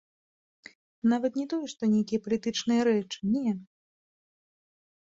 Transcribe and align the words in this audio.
Нават 1.11 1.37
не 1.41 1.45
тое 1.53 1.65
што 1.75 1.83
нейкія 1.93 2.23
палітычныя 2.27 2.81
рэчы, 2.89 3.19
не. 3.37 3.57